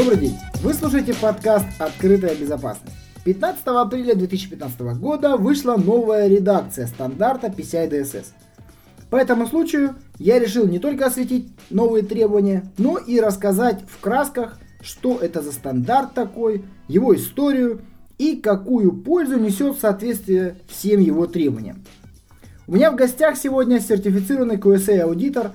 [0.00, 0.38] Добрый день!
[0.62, 2.96] Вы слушаете подкаст «Открытая безопасность».
[3.26, 8.28] 15 апреля 2015 года вышла новая редакция стандарта PCI DSS.
[9.10, 14.58] По этому случаю я решил не только осветить новые требования, но и рассказать в красках,
[14.80, 17.82] что это за стандарт такой, его историю
[18.16, 21.84] и какую пользу несет в соответствии всем его требованиям.
[22.66, 25.50] У меня в гостях сегодня сертифицированный QSA аудитор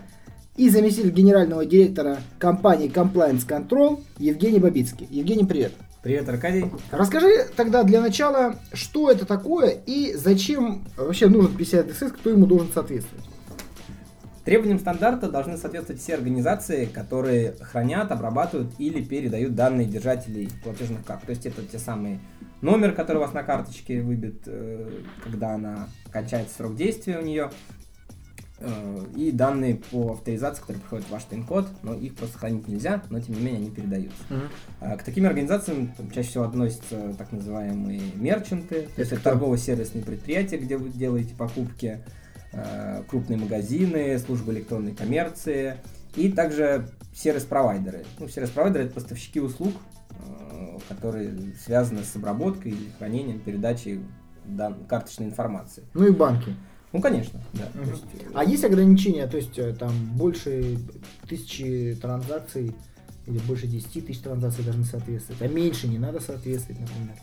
[0.57, 5.07] и заместитель генерального директора компании Compliance Control Евгений Бабицкий.
[5.09, 5.73] Евгений, привет.
[6.01, 6.65] Привет, Аркадий.
[6.91, 12.45] Расскажи тогда для начала, что это такое и зачем вообще нужен PCI DSS, кто ему
[12.45, 13.25] должен соответствовать.
[14.45, 21.23] Требованиям стандарта должны соответствовать все организации, которые хранят, обрабатывают или передают данные держателей платежных карт.
[21.23, 22.19] То есть это те самые
[22.61, 27.49] номер, который у вас на карточке выбит, э, когда она кончается срок действия у нее,
[29.15, 33.19] и данные по авторизации, которые приходят в ваш пин-код, но их просто хранить нельзя, но
[33.19, 34.23] тем не менее они передаются.
[34.29, 34.97] Uh-huh.
[34.97, 40.57] К таким организациям там, чаще всего относятся так называемые мерчанты, то есть это торгово-сервисные предприятия,
[40.57, 41.99] где вы делаете покупки,
[42.57, 45.75] Э, крупные магазины, службы электронной коммерции
[46.15, 48.05] и также сервис-провайдеры.
[48.17, 49.73] Ну, сервис-провайдеры это поставщики услуг,
[50.11, 53.99] э, которые связаны с обработкой или хранением, передачей
[54.45, 55.83] дан- карточной информации.
[55.93, 56.55] Ну и банки.
[56.95, 57.67] Ну, конечно, да.
[57.73, 57.89] Угу.
[57.89, 58.03] Есть...
[58.33, 60.77] А есть ограничения, то есть э, там больше
[61.27, 62.73] тысячи транзакций
[63.27, 67.15] или больше 10 тысяч транзакций должны соответствовать, а меньше не надо соответствовать, например?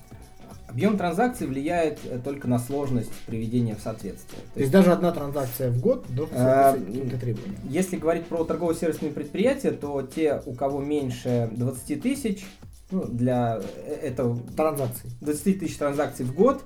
[0.68, 4.40] Объем транзакций влияет э, только на сложность приведения в соответствие.
[4.42, 7.60] То, То есть, даже одна транзакция в год должна каким-то требованиям.
[7.68, 12.46] Если говорить про торгово-сервисные предприятия, то те, у кого меньше 20 тысяч,
[12.90, 15.10] ну, для э, этого транзакций.
[15.20, 16.62] 20 тысяч транзакций в год,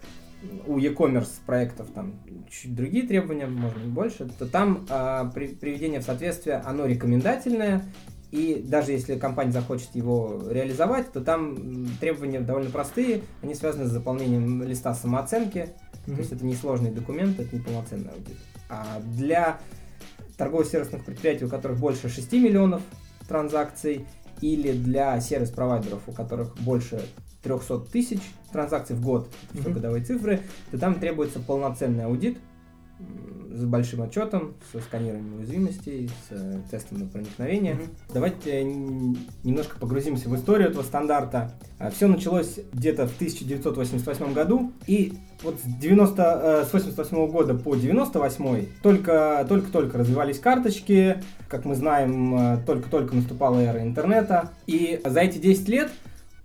[0.67, 2.15] у e-commerce проектов там
[2.51, 7.83] чуть другие требования, можно и больше, то там а, при, приведение в соответствие, оно рекомендательное,
[8.30, 13.23] и даже если компания захочет его реализовать, то там требования довольно простые.
[13.42, 15.69] Они связаны с заполнением листа самооценки.
[16.07, 16.14] Mm-hmm.
[16.14, 18.36] То есть это не сложный документ, это не полноценный аудит.
[18.68, 19.61] А для
[20.36, 22.83] торгово-сервисных предприятий, у которых больше 6 миллионов
[23.29, 24.07] транзакций,
[24.41, 27.01] или для сервис-провайдеров, у которых больше
[27.46, 28.20] 300 тысяч
[28.52, 29.73] транзакций в год, mm-hmm.
[29.73, 30.40] годовые цифры,
[30.70, 32.39] то там требуется полноценный аудит,
[33.57, 37.74] с большим отчетом, со сканированием уязвимостей, с э, тестом на проникновение.
[37.74, 38.12] Mm-hmm.
[38.12, 41.52] Давайте немножко погрузимся в историю этого стандарта.
[41.79, 47.55] А, Все началось где-то в 1988 году, и вот с, 90, э, с 88 года
[47.55, 55.01] по 98 только, только-только развивались карточки, как мы знаем, э, только-только наступала эра интернета, и
[55.05, 55.90] за эти 10 лет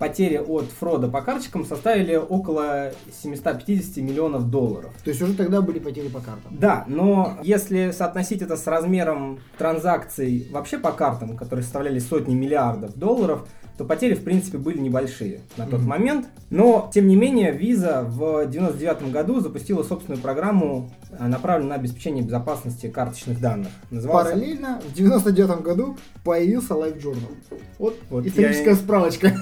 [0.01, 2.91] потери от фрода по карточкам составили около
[3.21, 4.91] 750 миллионов долларов.
[5.03, 6.57] То есть уже тогда были потери по картам?
[6.57, 12.95] Да, но если соотносить это с размером транзакций вообще по картам, которые составляли сотни миллиардов
[12.95, 13.47] долларов,
[13.77, 15.85] то потери, в принципе, были небольшие на тот mm-hmm.
[15.85, 16.27] момент.
[16.49, 22.23] Но, тем не менее, Visa в 1999 году запустила собственную программу, э, направленную на обеспечение
[22.23, 23.69] безопасности карточных данных.
[23.89, 24.31] Назывался...
[24.31, 27.59] Параллельно в 1999 году появился Life Journal.
[27.79, 28.75] Вот, вот историческая я...
[28.75, 29.33] справочка.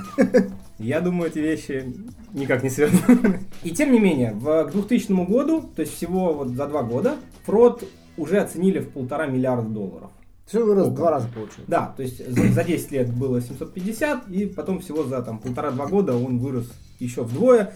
[0.80, 1.94] Я думаю, эти вещи
[2.34, 3.42] никак не связаны.
[3.64, 7.84] И тем не менее, в 2000 году, то есть всего вот за два года, фрод
[8.16, 10.12] уже оценили в полтора миллиарда долларов.
[10.50, 11.64] Все вырос в два раза получил.
[11.68, 15.86] Да, то есть за, за 10 лет было 750, и потом всего за там полтора-два
[15.86, 17.72] года он вырос еще вдвое.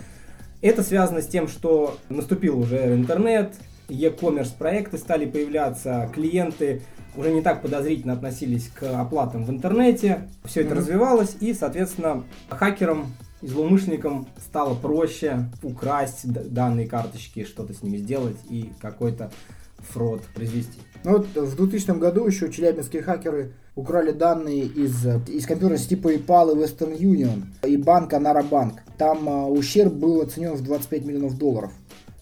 [0.60, 3.54] Это связано с тем, что наступил уже интернет,
[3.90, 6.82] e-commerce проекты стали появляться, клиенты
[7.16, 10.78] уже не так подозрительно относились к оплатам в интернете, все это mm-hmm.
[10.78, 13.14] развивалось, и, соответственно, хакерам
[13.44, 19.32] и злоумышленникам стало проще украсть данные карточки, что-то с ними сделать и какой-то
[19.78, 20.80] фрод произвести.
[21.04, 26.54] Ну вот в 2000 году еще челябинские хакеры украли данные из, из компьютера типа PayPal
[26.54, 28.82] и Western Union и банка Нарабанк.
[28.98, 31.72] Там а, ущерб был оценен в 25 миллионов долларов.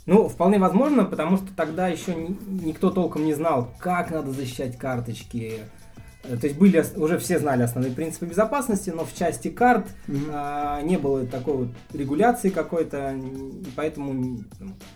[0.07, 5.59] Ну, вполне возможно, потому что тогда еще никто толком не знал, как надо защищать карточки,
[5.59, 5.80] Э,
[6.23, 10.29] то есть были уже все знали основные принципы безопасности, но в части карт mm-hmm.
[10.31, 13.15] а, не было такой вот регуляции какой-то,
[13.75, 14.43] поэтому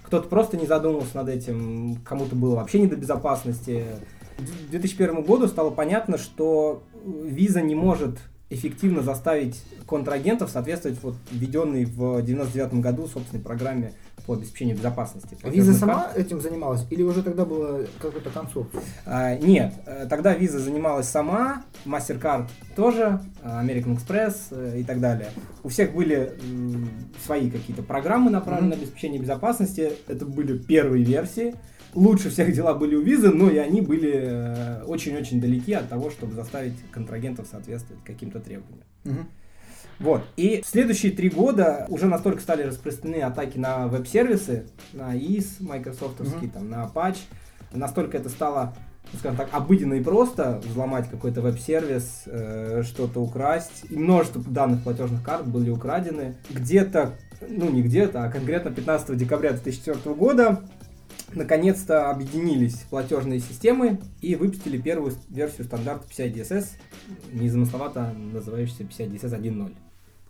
[0.04, 3.86] кто-то просто не задумывался над этим, кому-то было вообще не до безопасности.
[4.38, 8.20] К 2001 году стало понятно, что виза не может
[8.50, 13.94] эффективно заставить контрагентов соответствовать вот введенной в 99 году собственной программе
[14.26, 15.38] по обеспечению безопасности.
[15.44, 16.18] Виза сама карт.
[16.18, 18.80] этим занималась или уже тогда было какой-то концовка?
[19.06, 25.00] А, нет, э, тогда Виза занималась сама, MasterCard тоже, э, American Express э, и так
[25.00, 25.30] далее.
[25.64, 26.34] У всех были
[27.24, 28.78] свои какие-то программы, направленные mm-hmm.
[28.78, 29.94] на обеспечение безопасности.
[30.08, 31.56] Это были первые версии.
[31.94, 36.34] Лучше всех дела были у Визы, но и они были очень-очень далеки от того, чтобы
[36.34, 38.84] заставить контрагентов соответствовать каким-то требованиям.
[39.06, 39.26] Mm-hmm.
[40.00, 40.24] Вот.
[40.36, 46.48] И в следующие три года уже настолько стали распространены атаки на веб-сервисы, на IS, майкрософтовский,
[46.48, 46.50] Мгм.
[46.50, 47.20] там, на Apache.
[47.72, 48.76] Настолько это стало,
[49.14, 53.86] ну, скажем так, обыденно и просто взломать какой-то веб-сервис, э, что-то украсть.
[53.90, 56.36] И множество данных платежных карт были украдены.
[56.50, 57.14] Где-то,
[57.48, 60.62] ну не где-то, а конкретно 15 декабря 2004 года
[61.34, 66.68] наконец-то объединились платежные системы и выпустили первую версию стандарта PCI DSS,
[67.34, 69.76] незамысловато называющийся PCI DSS 1.0.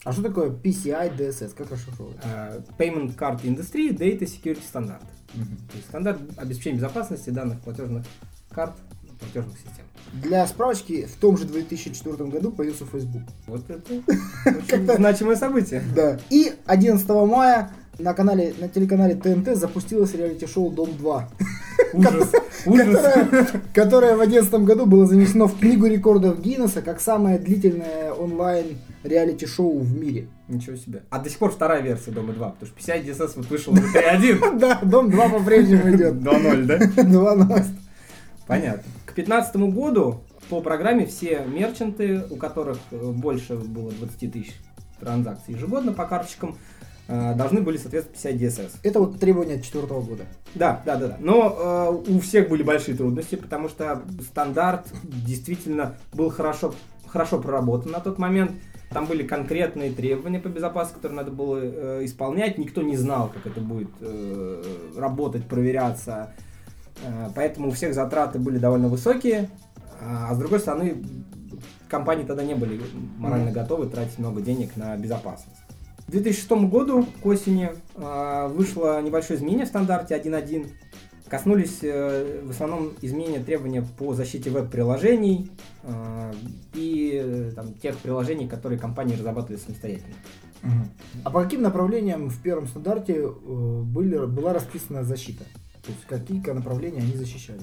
[0.06, 1.56] А что такое PCI DSS?
[1.58, 2.18] Как расшифровывать?
[2.24, 5.02] Э, Payment Card Industry Data Security Standard.
[5.34, 8.06] То есть стандарт обеспечения безопасности данных платежных
[8.52, 8.74] карт
[9.20, 9.86] платежных систем.
[10.14, 13.24] Для справочки, в том же 2004 году появился Facebook.
[13.48, 13.94] Вот это
[14.46, 15.82] очень значимое событие.
[15.96, 16.20] Да.
[16.30, 21.30] И 11 мая на канале, на телеканале ТНТ запустилось реалити-шоу Дом 2,
[21.94, 22.32] Ужас.
[22.66, 22.86] Ужас.
[22.86, 28.78] которое, которое в 2011 году было занесено в книгу рекордов Гиннесса как самое длительное онлайн
[29.06, 30.28] реалити-шоу в мире.
[30.48, 31.04] Ничего себе.
[31.10, 33.80] А до сих пор вторая версия Дома 2, потому что PCI DSS вот вышел на
[33.80, 34.60] 3.1.
[34.60, 36.16] Да, Дом 2 по-прежнему идет.
[36.16, 36.78] 2.0, да?
[36.78, 37.66] 2.0.
[38.48, 38.84] Понятно.
[39.06, 44.54] К 2015 году по программе все мерчанты, у которых э, больше было 20 тысяч
[45.00, 46.58] транзакций ежегодно по карточкам,
[47.08, 48.72] э, должны были соответствовать 50 DSS.
[48.84, 50.24] Это вот требования 2004 года.
[50.54, 51.18] Да, да, да, да.
[51.20, 56.74] Но э, у всех были большие трудности, потому что стандарт действительно был хорошо,
[57.08, 58.52] хорошо проработан на тот момент.
[58.96, 62.58] Там были конкретные требования по безопасности, которые надо было э, исполнять.
[62.58, 64.64] Никто не знал, как это будет э,
[64.96, 66.32] работать, проверяться.
[67.04, 69.50] Э, поэтому у всех затраты были довольно высокие.
[70.02, 71.04] А с другой стороны,
[71.90, 72.80] компании тогда не были
[73.18, 73.54] морально Мгм.
[73.54, 75.60] готовы тратить много денег на безопасность.
[76.08, 80.68] К 2006 году, к осени, э, вышло небольшое изменение в стандарте 1.1.
[81.28, 85.50] Коснулись э, в основном изменения требования по защите веб-приложений
[85.84, 86.34] э,
[86.76, 90.16] и э, там, тех приложений, которые компании разрабатывали самостоятельно.
[91.24, 95.44] А по каким направлениям в первом стандарте были, была расписана защита?
[95.84, 97.62] То есть какие направления они защищали?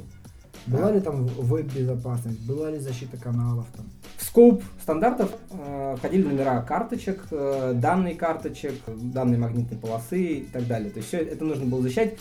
[0.67, 0.93] Была А.
[0.93, 3.87] ли там веб-безопасность, была ли защита каналов там?
[4.17, 10.67] В скоп стандартов э, входили номера карточек, э, данные карточек, данные магнитной полосы и так
[10.69, 10.91] далее.
[10.91, 12.19] То есть все это нужно было защищать.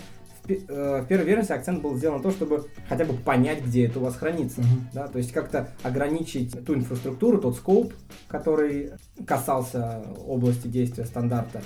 [0.60, 3.86] В, э, в первой версии акцент был сделан на то, чтобы хотя бы понять, где
[3.86, 4.62] это у вас хранится.
[4.94, 7.94] Да, то есть как-то ограничить ту инфраструктуру, тот скоп,
[8.28, 8.92] который
[9.26, 11.62] касался области действия стандарта.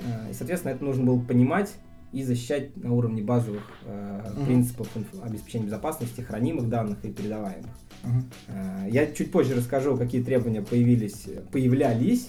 [0.00, 1.72] Э, И, соответственно, это нужно было понимать
[2.12, 4.44] и защищать на уровне базовых э, Мгм.
[4.46, 4.88] принципов
[5.22, 7.70] обеспечения безопасности хранимых данных и передаваемых.
[8.04, 8.30] Мгм.
[8.48, 12.28] Э, Я чуть позже расскажу, какие требования появились, появлялись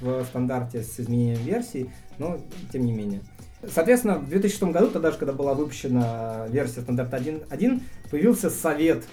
[0.00, 2.38] в стандарте с изменением версий, но
[2.72, 3.20] тем не менее.
[3.72, 9.04] Соответственно, в 2006 году, тогда же, когда была выпущена версия стандарта 1.1, появился совет,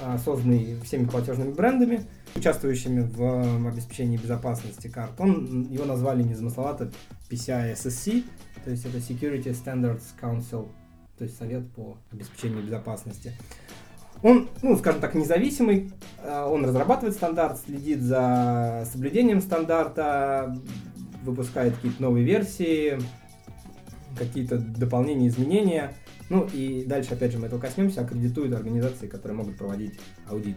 [0.00, 2.02] э, созданный всеми платежными брендами,
[2.34, 5.12] участвующими в обеспечении безопасности карт.
[5.18, 6.90] Он, его назвали незамысловато
[7.30, 8.24] PCI SSC,
[8.64, 10.68] то есть это Security Standards Council,
[11.16, 13.32] то есть совет по обеспечению безопасности.
[14.22, 20.56] Он, ну, скажем так, независимый, э, он разрабатывает стандарт, следит за соблюдением стандарта,
[21.22, 22.98] выпускает какие-то новые версии,
[24.18, 25.94] какие-то дополнения, изменения.
[26.28, 29.98] Ну и дальше, опять же, мы этого коснемся, аккредитует организации, которые могут проводить
[30.28, 30.56] аудит.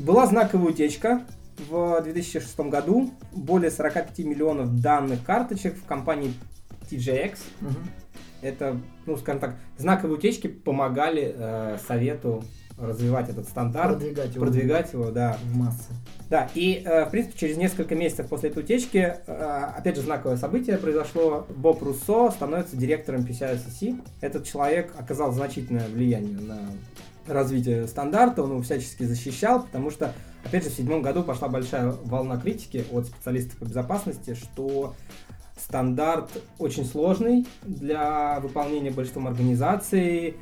[0.00, 1.22] Была знаковая утечка
[1.68, 3.10] в 2006 году.
[3.32, 6.32] Более 45 миллионов данных карточек в компании
[6.90, 7.76] TJX Мгм.
[8.42, 12.44] это, ну, скажем так, знаковые утечки помогали э, совету
[12.80, 15.36] развивать этот стандарт, Продвигать его продвигать его, да.
[15.44, 15.92] в массы.
[16.30, 20.36] Да, и, э, в принципе, через несколько месяцев после этой утечки, э, опять же, знаковое
[20.36, 21.46] событие произошло.
[21.56, 24.00] Боб Руссо становится директором PCI-SSC.
[24.20, 26.58] Этот человек оказал значительное влияние на
[27.26, 31.92] развитие стандарта, он его всячески защищал, потому что, опять же, в седьмом году пошла большая
[32.04, 34.94] волна критики от специалистов по безопасности, что
[35.58, 40.36] стандарт очень сложный для выполнения большинством организаций,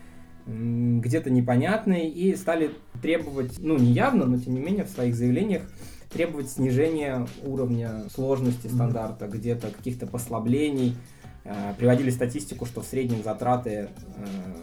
[0.47, 2.71] где-то непонятный, и стали
[3.03, 5.62] требовать, ну не явно, но тем не менее в своих заявлениях
[6.11, 10.97] требовать снижения уровня сложности стандарта, где-то каких-то послаблений.
[11.45, 13.88] Э, Приводили статистику, что в среднем затраты э,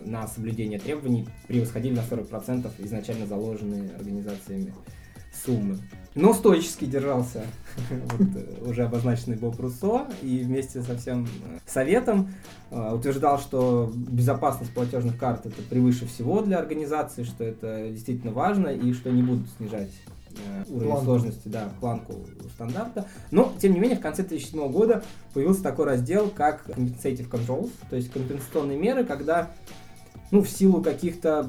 [0.06, 4.74] на соблюдение требований превосходили на 40% изначально заложенные организациями
[5.46, 5.80] суммы.
[6.16, 7.46] Но стоически держался
[7.90, 12.30] вот, э, уже обозначенный Боб Руссо и вместе со всем э, советом
[12.70, 18.68] э, утверждал, что безопасность платежных карт это превыше всего для организации, что это действительно важно
[18.68, 19.92] и что не будут снижать
[20.68, 21.06] уровень Планку.
[21.06, 22.16] сложности, да, планку
[22.56, 23.08] стандарта.
[23.30, 27.96] Но, тем не менее, в конце 2007 года появился такой раздел, как Compensative Controls, то
[27.96, 29.52] есть компенсационные меры, когда
[30.34, 31.48] ну, в силу каких-то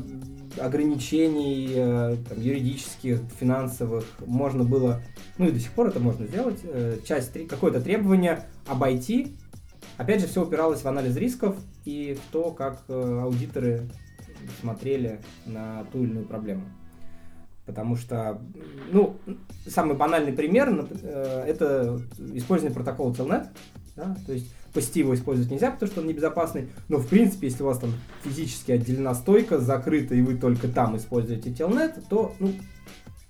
[0.61, 5.01] ограничений э, там, юридических, финансовых, можно было,
[5.39, 9.37] ну и до сих пор это можно сделать, э, часть, какое-то требование обойти.
[9.97, 13.89] Опять же, все упиралось в анализ рисков и в то, как э, аудиторы
[14.61, 16.65] смотрели на ту или иную проблему.
[17.65, 18.39] Потому что,
[18.93, 19.17] ну,
[19.67, 22.03] самый банальный пример это
[22.35, 23.47] использование протокола Telnet.
[23.97, 24.15] Да?
[24.27, 26.69] То есть по его использовать нельзя, потому что он небезопасный.
[26.89, 27.93] Но в принципе, если у вас там
[28.25, 32.53] физически отделена стойка, закрыта, и вы только там используете Telnet, то, ну,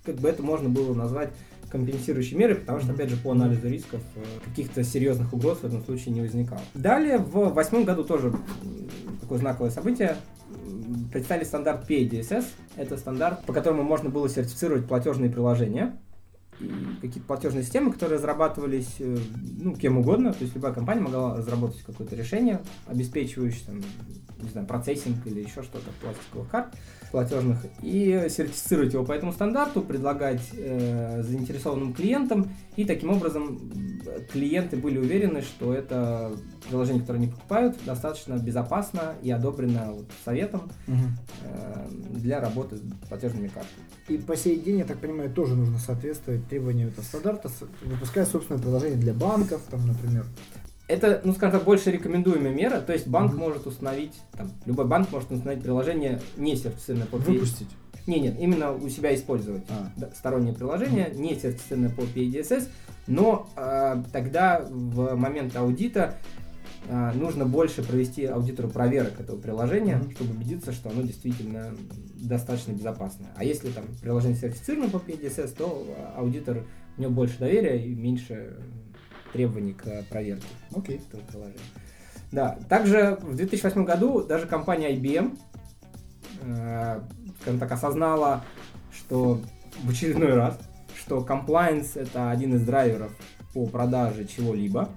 [0.03, 1.29] как бы это можно было назвать
[1.69, 5.83] компенсирующей мерой, потому что, опять же, по анализу рисков э, каких-то серьезных угроз в этом
[5.83, 6.61] случае не возникало.
[6.73, 8.33] Далее, в восьмом году тоже
[9.21, 10.15] такое знаковое событие
[11.11, 12.45] представили стандарт PADSS.
[12.77, 15.97] Это стандарт, по которому можно было сертифицировать платежные приложения
[17.01, 19.17] какие-то платежные системы, которые разрабатывались э,
[19.59, 20.33] ну, кем угодно.
[20.33, 23.81] То есть любая компания могла разработать какое-то решение, обеспечивающее там,
[24.45, 26.67] не знаю, процессинг или еще что-то пластиковых карт
[27.11, 33.71] платежных, и сертифицировать его по этому стандарту, предлагать э, заинтересованным клиентам, и таким образом
[34.31, 36.33] клиенты были уверены, что это
[36.67, 40.97] приложение, которое они покупают, достаточно безопасно и одобрено вот, советом угу.
[41.43, 43.85] э, для работы с платежными картами.
[44.09, 47.49] И по сей день, я так понимаю, тоже нужно соответствовать требованиям этого стандарта,
[47.83, 50.25] выпуская собственное приложение для банков, там, например
[50.87, 53.37] это, ну, скажем так, больше рекомендуемая мера, то есть банк mm-hmm.
[53.37, 57.69] может установить, там, любой банк может установить приложение не сертифицированное по Выпустить?
[58.05, 59.91] Не, нет, именно у себя использовать а.
[59.97, 61.19] да, стороннее приложение, mm-hmm.
[61.19, 62.67] не сертифицированное по PDSS,
[63.07, 66.13] но э, тогда в момент аудита
[66.87, 70.13] э, нужно больше провести аудитору проверок этого приложения, mm-hmm.
[70.13, 71.75] чтобы убедиться, что оно действительно
[72.13, 73.29] достаточно безопасное.
[73.35, 76.63] А если там приложение сертифицировано по PDSS, то аудитор
[76.97, 78.55] у него больше доверия и меньше
[79.35, 81.01] требований к проверке okay.
[81.07, 81.59] этого приложения.
[82.31, 85.37] Да, также в 2008 году даже компания IBM,
[86.41, 87.01] э,
[87.41, 88.43] скажем так, осознала,
[88.93, 89.41] что
[89.83, 90.57] в очередной раз,
[90.97, 93.11] что compliance это один из драйверов
[93.53, 94.89] по продаже чего-либо.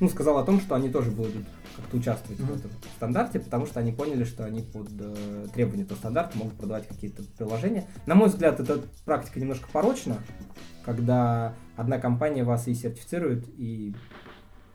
[0.00, 2.52] Ну, сказал о том, что они тоже будут как-то участвовать mm-hmm.
[2.52, 6.54] в этом стандарте, потому что они поняли, что они под э, требования этого стандарта могут
[6.54, 7.84] продавать какие-то приложения.
[8.06, 10.18] На мой взгляд, эта практика немножко порочна,
[10.84, 13.94] когда одна компания вас и сертифицирует, и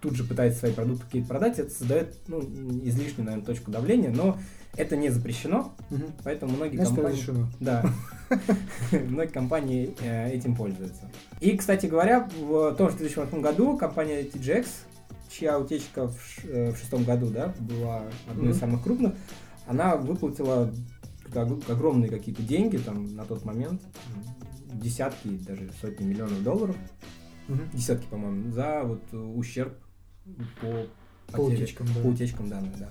[0.02, 4.38] тут же пытается свои продукты какие-то продать, это создает ну, излишнюю, наверное, точку давления, но
[4.76, 6.04] это не запрещено, угу.
[6.24, 7.18] поэтому многие Значит, компании...
[7.18, 7.48] Разрешено.
[7.60, 7.86] Да.
[8.92, 11.10] Многие компании э, этим пользуются.
[11.40, 14.68] И, кстати говоря, в том же 2008 году компания TGX,
[15.30, 19.14] чья утечка в, э, в шестом году да, была одной из самых крупных,
[19.68, 20.74] она выплатила
[21.68, 23.82] огромные какие-то деньги там на тот момент,
[24.74, 26.76] десятки, даже сотни миллионов долларов,
[27.48, 27.60] угу.
[27.74, 29.74] десятки, по-моему, за вот ущерб
[30.62, 30.88] по,
[31.32, 32.02] по утечкам, да.
[32.02, 32.90] по утечкам данных, да.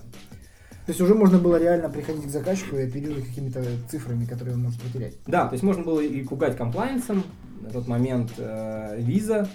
[0.85, 4.63] То есть уже можно было реально приходить к заказчику и оперировать какими-то цифрами, которые он
[4.63, 5.17] может потерять.
[5.27, 7.23] Да, то есть можно было и пугать комплайенсом.
[7.61, 9.47] На тот момент э, Visa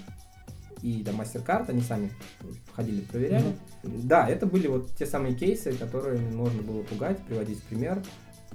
[0.83, 2.11] и да, MasterCard, они сами
[2.75, 3.57] ходили, проверяли.
[3.83, 4.01] Mm-hmm.
[4.05, 8.03] Да, это были вот те самые кейсы, которые можно было пугать, приводить в пример.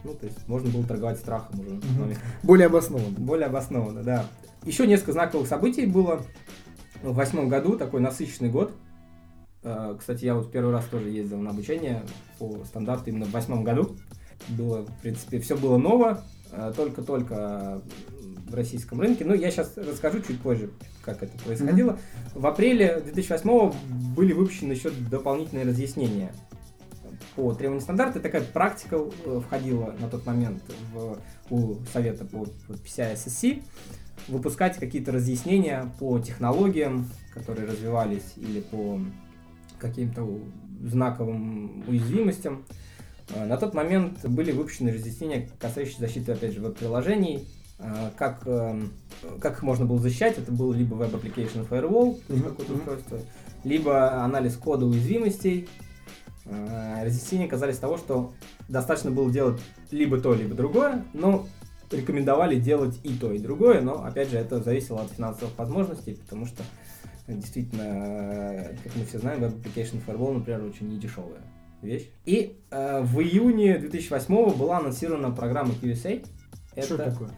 [0.04, 1.72] Ну, то есть можно было торговать страхом уже.
[1.72, 2.16] Угу.
[2.44, 3.18] Более обоснованно.
[3.18, 4.26] Более обоснованно, да.
[4.66, 6.22] Еще несколько знаковых событий было.
[7.02, 8.74] В восьмом году, такой насыщенный год.
[9.64, 12.04] А, кстати, я вот первый раз тоже ездил на обучение
[12.38, 13.98] по стандарту именно в восьмом году.
[14.50, 17.82] Было, в принципе, все было ново, а, только-только
[18.50, 19.26] в российском рынке.
[19.26, 20.70] Но я сейчас расскажу чуть позже,
[21.04, 21.92] как это происходило.
[21.92, 22.40] Mm-hmm.
[22.40, 23.72] В апреле 2008
[24.16, 26.34] были выпущены еще дополнительные разъяснения
[27.36, 28.20] по требованию стандарта.
[28.20, 30.62] Такая практика э, входила на тот момент
[30.94, 31.18] в,
[31.50, 33.62] у совета по, по PCI-SSC
[34.28, 39.00] выпускать какие-то разъяснения по технологиям, которые развивались, или по
[39.80, 40.28] каким-то
[40.84, 42.66] знаковым уязвимостям.
[43.34, 47.48] Э, на тот момент были выпущены разъяснения, касающиеся защиты, опять же, веб-приложений,
[48.18, 50.38] как, как их можно было защищать.
[50.38, 53.20] Это был либо Web Application Firewall, какое-то устройство,
[53.64, 55.68] либо анализ кода уязвимостей,
[56.50, 58.34] Э, разъяснения казались того, что
[58.68, 61.48] достаточно было делать либо то, либо другое, но
[61.92, 66.46] рекомендовали делать и то, и другое, но, опять же, это зависело от финансовых возможностей, потому
[66.46, 66.64] что
[67.28, 71.42] действительно, э, как мы все знаем, Web Application Firewall, например, очень недешевая
[71.84, 72.10] вещь.
[72.26, 76.26] И э, в июне 2008 была анонсирована программа QSA.
[76.76, 77.30] Это, что такое?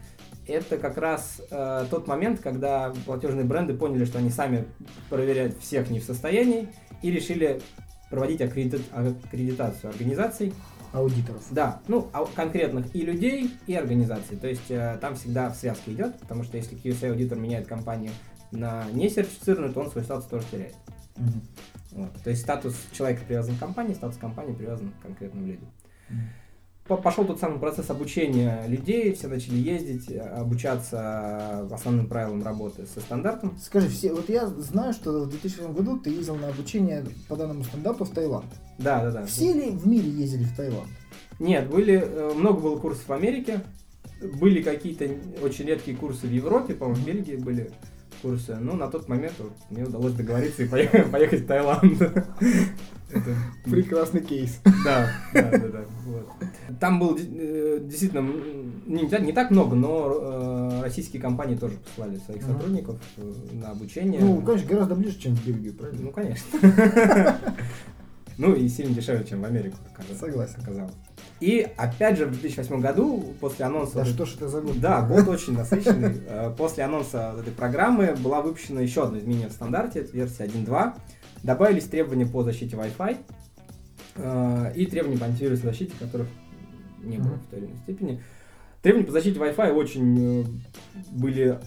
[0.52, 4.66] Это как раз э, тот момент, когда платежные бренды поняли, что они сами
[5.08, 6.68] проверять всех не в состоянии,
[7.02, 7.60] и решили
[8.10, 8.82] проводить аккредит...
[8.92, 10.52] аккредитацию организаций.
[10.92, 11.42] Аудиторов.
[11.50, 14.36] Да, ну, а конкретных и людей, и организаций.
[14.36, 18.12] То есть э, там всегда в связке идет, потому что если QSA аудитор меняет компанию
[18.50, 20.74] на не сертифицированную, то он свой статус тоже теряет.
[21.16, 22.02] Угу.
[22.02, 22.12] Вот.
[22.22, 25.68] То есть статус человека привязан к компании, статус компании привязан к конкретному людям.
[26.08, 26.41] По-
[26.86, 33.00] Пошел тот самый процесс обучения людей, все начали ездить, э, обучаться основным правилам работы со
[33.00, 33.56] стандартом.
[33.62, 37.62] Скажи, все, вот я знаю, что в 2007 году ты ездил на обучение по данному
[37.62, 38.52] стандарту в Таиланд.
[38.78, 39.26] Да, да, да.
[39.26, 40.88] Все ли в мире ездили в Таиланд?
[41.38, 43.60] Нет, были, э, много было курсов в Америке,
[44.20, 45.08] были какие-то
[45.40, 47.70] очень редкие курсы в Европе, по-моему, в Бельгии были
[48.22, 52.26] курсы, но на тот момент вот мне удалось договориться и поехать, поехать в Таиланд.
[53.12, 54.58] Это- Прекрасный кейс.
[54.84, 55.80] Да, да, да, да.
[56.06, 56.28] вот.
[56.80, 58.22] Там было э, действительно
[58.86, 60.10] не, не так много, но
[60.78, 62.52] э, российские компании тоже послали своих Мгм.
[62.52, 64.20] сотрудников э, на обучение.
[64.20, 66.02] Ну, конечно, гораздо ближе, чем в Бельгию, правильно?
[66.02, 66.46] Ну, конечно.
[68.38, 69.76] Ну и сильно дешевле, чем в Америку.
[69.94, 70.56] оказалось- Согласен.
[70.62, 70.94] Оказалось.
[71.40, 73.96] И опять же в 2008 году, после анонса...
[73.96, 74.80] Да что ж это за год?
[74.80, 76.16] Да, год очень насыщенный.
[76.26, 80.94] Э, После анонса этой программы была выпущена еще одно изменение в стандарте, это версия 1.2.
[81.42, 83.16] Добавились требования по защите Wi-Fi
[84.16, 86.28] э, и требования по антивирусной защите, которых
[87.02, 87.40] не было Мгм.
[87.40, 88.22] в той или иной степени.
[88.80, 90.44] Требования по защите Wi-Fi очень э,
[91.10, 91.58] были,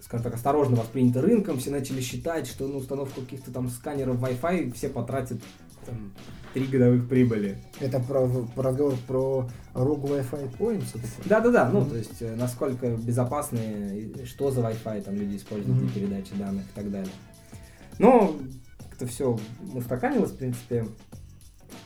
[0.00, 1.58] скажем так, осторожно восприняты рынком.
[1.58, 5.40] Все начали считать, что на установку каких-то там сканеров Wi-Fi все потратят
[5.86, 6.12] там,
[6.54, 7.58] три годовых прибыли.
[7.80, 10.96] Это про, про разговор про ROG Wi-Fi Points?
[11.24, 11.90] Да-да-да, ну, Мгм.
[11.90, 15.86] то есть, э, насколько безопасны, и что за Wi-Fi там люди используют Мгм.
[15.88, 17.12] для передачи данных и так далее.
[17.98, 18.36] Но
[19.00, 19.38] это все
[19.74, 20.86] устаканилось, в принципе.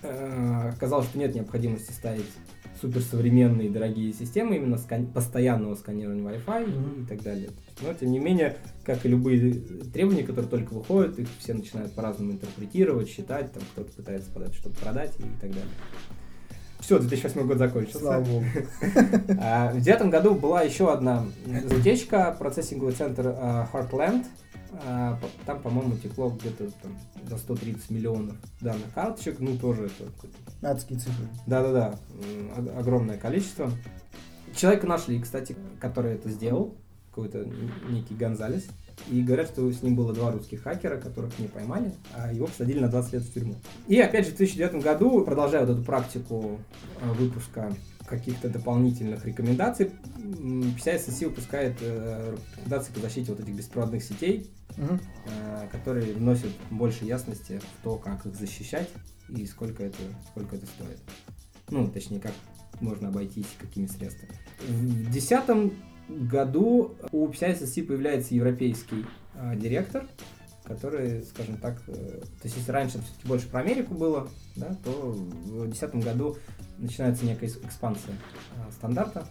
[0.03, 2.27] Э, Оказалось, что нет необходимости ставить
[2.81, 7.03] суперсовременные дорогие системы именно скан- постоянного сканирования Wi-Fi Мгм.
[7.05, 7.51] и так далее.
[7.81, 9.55] Но, тем не менее, как и любые
[9.93, 14.79] требования, которые только выходят, их все начинают по-разному интерпретировать, считать, там кто-то пытается подать что-то
[14.81, 15.69] продать и так далее.
[16.81, 18.01] Все, 2008 год закончился.
[18.01, 18.45] Слава богу.
[19.41, 21.25] А, В девятом году была еще одна
[21.79, 24.25] утечка, процессинговый центр а, Heartland.
[24.87, 26.97] А, Там, по-моему, текло где-то там
[27.29, 29.41] за 130 миллионов данных карточек.
[29.41, 30.11] Ну, тоже это
[30.71, 31.27] Адские цифры.
[31.47, 31.99] да-да-да,
[32.59, 33.71] ог- огромное количество.
[34.55, 36.75] Человека нашли, кстати, который это сделал,
[37.11, 37.47] какой-то
[37.89, 38.67] некий Гонзалес.
[39.11, 42.79] И говорят, что с ним было два русских хакера, которых не поймали, а его посадили
[42.79, 43.57] на 20 лет в тюрьму.
[43.89, 46.61] И опять же в 2009 году, продолжая вот эту практику
[47.03, 47.75] э, выпуска
[48.07, 56.15] каких-то дополнительных рекомендаций, PCI-SSC выпускает э, рекомендации по защите вот этих беспроводных сетей, э, которые
[56.15, 58.91] вносят больше ясности в то, как их защищать
[59.29, 59.99] и сколько это,
[60.31, 60.99] сколько это стоит.
[61.71, 62.33] Ну, точнее, как
[62.81, 64.33] можно обойтись, какими средствами.
[64.69, 65.73] В 2010
[66.09, 70.07] году у PCI-SSC появляется европейский э, директор,
[70.65, 74.91] который, скажем так, э, то есть если раньше все-таки больше про Америку было, да, то
[74.91, 76.37] в 2010 году
[76.79, 78.13] начинается некая экспансия
[78.57, 79.27] э, стандарта.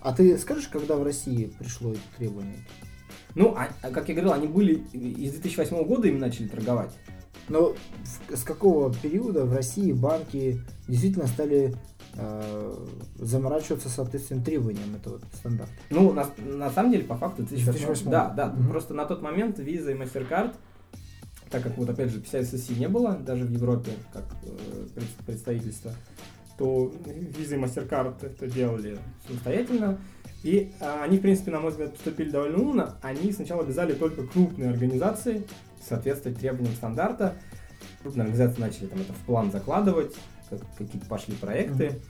[0.00, 2.58] А ты скажешь, когда в России пришло это требование?
[3.34, 6.92] Ну, а- а, как я говорил, они были из 2008 года им начали торговать.
[7.48, 7.74] Но
[8.34, 11.74] с какого периода в России банки действительно стали
[12.18, 12.86] э,
[13.18, 15.72] заморачиваться соответственно требованиям этого стандарта?
[15.90, 17.72] Ну, на, на самом деле, по факту, 2008.
[17.78, 18.10] 2008.
[18.10, 18.46] Да, да.
[18.46, 18.70] Мгм.
[18.70, 20.54] Просто на тот момент Visa и MasterCard,
[21.50, 25.92] так как вот опять же PCI-SSC не было, даже в Европе, как э, пред- представительство,
[26.58, 29.98] то Visa и MasterCard это делали самостоятельно.
[30.42, 32.94] И а, они, в принципе, на мой взгляд, поступили довольно умно.
[33.02, 35.42] Они сначала обязали только крупные организации
[35.80, 37.34] соответствовать требованиям стандарта.
[38.02, 40.14] Крупные организации начали там это в план закладывать,
[40.48, 42.00] как- какие-то пошли проекты.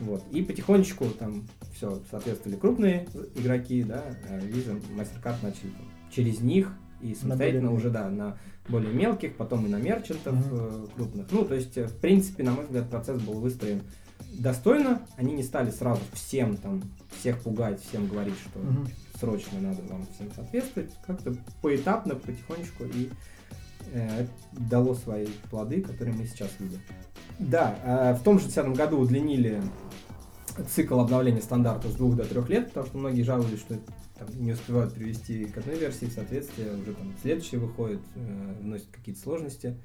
[0.00, 0.22] Вот.
[0.32, 6.72] И потихонечку там все соответствовали крупные игроки, да, а Visa, MasterCard начали там через них
[7.00, 8.36] и самостоятельно уже, да, на
[8.68, 11.26] более мелких, потом и на мерчантов э, крупных.
[11.30, 13.82] Ну, то есть, э, в принципе, на мой взгляд, процесс был выстроен
[14.32, 15.02] достойно.
[15.16, 16.82] Они не стали сразу всем там,
[17.18, 18.88] всех пугать, всем говорить, что Мгм.
[19.20, 20.90] срочно надо вам всем соответствовать.
[21.06, 23.10] Как-то поэтапно, потихонечку и
[23.92, 26.80] э, дало свои плоды, которые мы сейчас видим.
[27.38, 29.62] Да, э, в том же 2010 году удлинили
[30.74, 33.76] цикл обновления стандарта с двух до трех лет, потому что многие жаловались, что
[34.18, 38.88] там, не успевают привести к одной версии в соответствие, уже там следующий выходит, э, вносит
[38.90, 39.76] какие-то сложности.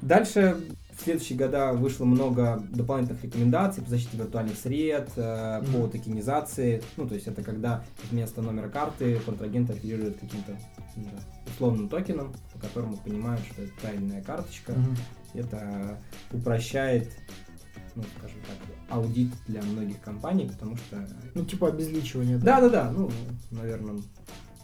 [0.00, 0.56] Дальше
[0.98, 6.82] в следующие года вышло много дополнительных рекомендаций по защите виртуальных сред, э, по токенизации.
[6.96, 10.58] Ну, то есть это когда вместо номера карты контрагент оперирует каким-то
[10.96, 11.10] да,
[11.52, 14.72] условным токеном, по которому понимают, что это правильная карточка.
[14.72, 14.96] Мгм.
[15.34, 15.98] Это
[16.30, 17.10] упрощает,
[17.94, 18.56] ну, скажем так,
[18.96, 21.06] аудит для многих компаний, потому что...
[21.34, 22.38] Ну, типа обезличивание.
[22.38, 23.10] Да-да-да, ну,
[23.50, 24.02] наверное,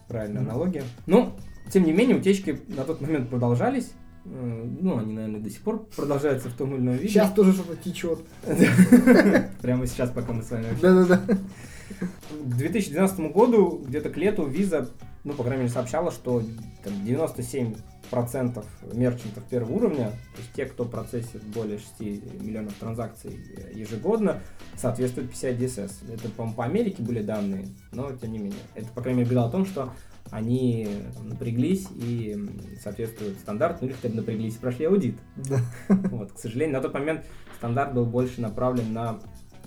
[0.09, 0.51] правильная Мгм.
[0.51, 0.85] аналогия.
[1.07, 1.37] Но,
[1.73, 3.91] тем не менее, утечки на тот момент продолжались.
[4.25, 7.09] Э, Ну, они, наверное, до сих пор продолжаются в том или ином виде.
[7.09, 8.19] Сейчас тоже что-то течет.
[9.63, 11.21] Прямо сейчас, пока мы с вами Да-да-да.
[12.01, 14.89] К 2012 году, где-то к лету, Visa,
[15.25, 16.43] ну, по крайней мере, сообщала, что
[16.85, 22.01] там, 97% мерчантов первого уровня, то есть те, кто процессит более 6
[22.41, 23.39] миллионов транзакций
[23.75, 24.41] ежегодно,
[24.77, 26.13] соответствуют PCI DSS.
[26.13, 28.61] Это, по-моему, по Америке были данные, но тем не менее.
[28.75, 29.93] Это, по крайней мере, говорило о том, что
[30.31, 32.37] они там, напряглись и
[32.83, 35.17] соответствуют стандарту, ну или хотя бы напряглись и прошли аудит.
[35.37, 35.61] Да.
[35.89, 37.25] Вот, к сожалению, на тот момент
[37.57, 39.21] стандарт был больше направлен на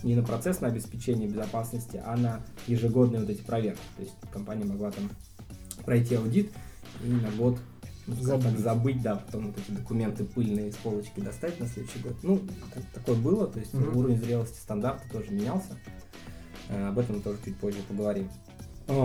[0.04, 3.82] не на процессное обеспечение безопасности, а на ежегодные вот эти проверки.
[3.98, 5.10] То есть компания могла там
[5.86, 6.52] пройти аудит
[7.04, 7.58] и на год
[8.08, 8.64] ну, скажем так, Забыть.
[8.64, 12.16] забыть, да, потом вот эти документы пыльные с полочки достать на следующий год.
[12.24, 12.40] Ну,
[12.74, 13.96] так- такое было, то есть Мгм.
[13.96, 15.78] уровень зрелости стандарта тоже менялся.
[16.70, 18.28] Э, Об этом тоже чуть позже поговорим.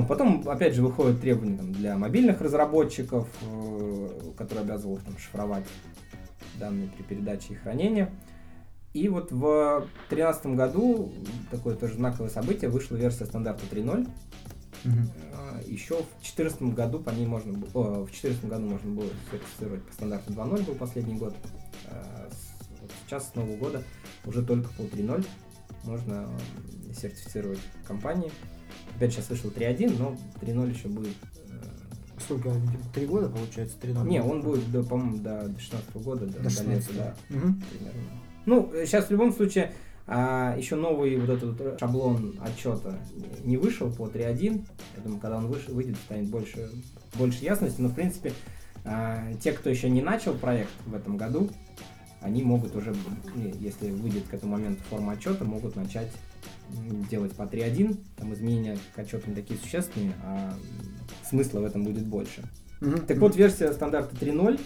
[0.09, 5.67] Потом, опять же, выходят требования там, для мобильных разработчиков, э, которые обязывают там, шифровать
[6.59, 8.09] данные при передаче и хранении.
[8.97, 11.13] И вот в 2013 году
[11.51, 14.09] такое тоже знаковое событие, вышла версия стандарта 3.0.
[14.85, 15.11] Мгм.
[15.35, 19.11] А, Еще в 2014 году по ней можно было, о, в 2014 году можно было
[19.31, 21.35] сертифицировать по стандарту 2.0 был последний год.
[21.89, 22.31] А,
[23.05, 23.83] сейчас с нового года
[24.25, 25.27] уже только по 3.0
[25.85, 26.27] можно
[26.99, 28.33] сертифицировать компании.
[28.97, 31.17] Опять сейчас вышел 3.1, но 3.0 еще будет.
[31.51, 32.51] э, Сколько?
[32.95, 33.77] Три года получается?
[33.79, 37.15] Три Не, он будет, до, по-моему, до 16 года, до, До до лета, 16 да,
[37.29, 37.63] Мгм.
[37.71, 38.01] примерно.
[38.47, 39.73] Ну, сейчас в любом случае
[40.07, 42.99] а, еще новый вот этот вот шаблон отчета
[43.45, 44.65] не вышел по 3.1.
[44.97, 46.71] Я думаю, когда он выш- выйдет, станет больше,
[47.15, 47.81] больше ясности.
[47.81, 48.33] Но, в принципе,
[48.85, 51.51] а, те, кто еще не начал проект в этом году,
[52.21, 52.95] они могут уже,
[53.35, 56.11] ну, если выйдет к этому моменту форма отчета, могут начать
[57.11, 57.99] делать по 3.1.
[58.17, 60.55] Там изменения к отчету не такие существенные, а
[61.29, 62.43] смысла в этом будет больше.
[62.81, 63.07] Мгм.
[63.07, 64.61] Так вот, версия стандарта 3.0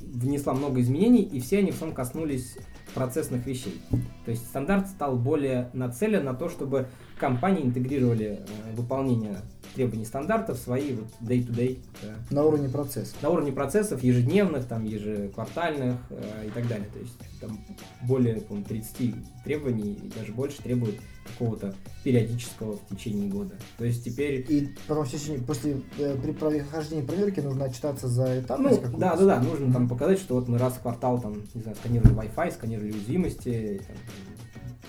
[0.00, 2.56] внесла много изменений, и все они в основном коснулись
[2.96, 3.80] процессных вещей.
[4.24, 9.36] То есть стандарт стал более нацелен на то, чтобы компании интегрировали э, выполнение
[9.74, 13.14] требований стандарта в свои вот day-to-day э, На уровне процесса.
[13.22, 16.88] на уровне процессов ежедневных, там, ежеквартальных э, и так далее.
[16.92, 17.58] То есть там
[18.02, 21.74] более по-моему, 30 требований и даже больше требует какого-то
[22.04, 23.56] периодического в течение года.
[23.78, 25.06] То есть теперь И потом
[25.46, 29.88] после э, при прохождении проверки нужно отчитаться за этапность Ну, да, да, да, нужно там
[29.88, 33.96] показать, что вот мы раз в квартал там, не знаю, сканировали Wi-Fi, сканировали уязвимости, там,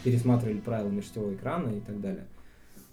[0.03, 2.25] пересматривали правила межсетевого экрана и так далее.